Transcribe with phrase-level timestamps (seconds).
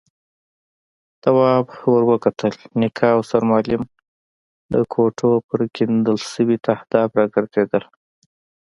[1.21, 3.83] تواب ور وکتل، نيکه او سرمعلم
[4.73, 7.83] د کوټو پر کېندل شوي تهداب راګرځېدل.